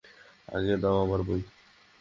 আগে 0.47 0.75
দাও 0.77 0.97
আমার 1.03 1.21
বই। 1.21 1.41